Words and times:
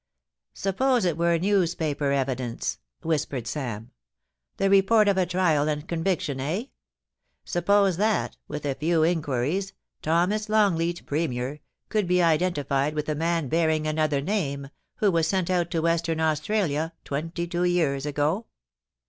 * 0.33 0.45
Suppose 0.55 1.05
it 1.05 1.15
were 1.15 1.37
newspaper 1.37 2.11
evidence,' 2.11 2.79
whispered 3.03 3.45
Sam. 3.45 3.91
* 4.23 4.57
The 4.57 4.67
report 4.67 5.07
of 5.07 5.15
a 5.15 5.27
trial 5.27 5.67
and 5.69 5.87
conviction, 5.87 6.39
eh? 6.39 6.63
Suppose 7.45 7.97
that, 7.97 8.35
with 8.47 8.65
a 8.65 8.73
few 8.73 9.03
inquiries, 9.03 9.73
Thomas 10.01 10.49
Longleat, 10.49 11.05
Premier, 11.05 11.59
could 11.89 12.07
be 12.07 12.19
identified 12.19 12.95
with 12.95 13.09
a 13.09 13.13
man 13.13 13.47
bearing 13.47 13.85
another 13.85 14.21
name, 14.21 14.69
who 14.95 15.11
was 15.11 15.27
sent 15.27 15.51
out 15.51 15.69
to 15.69 15.83
Western 15.83 16.19
Australia 16.19 16.93
twenty 17.03 17.45
two 17.45 17.65
years 17.65 18.07
ago? 18.07 18.47